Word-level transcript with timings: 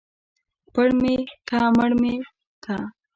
پړ 0.73 0.87
مى 1.01 1.15
که 1.47 1.59
مړ 1.77 1.91
مى 2.01 2.15
که. 2.63 2.75